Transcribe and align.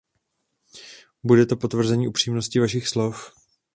Bude 1.23 1.45
to 1.45 1.57
potvrzení 1.57 2.07
upřímnosti 2.07 2.59
Vašich 2.59 2.87
slov. 2.87 3.31